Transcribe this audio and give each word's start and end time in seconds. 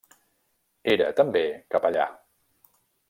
Era, 0.93 1.09
també, 1.19 1.43
capellà. 1.77 2.09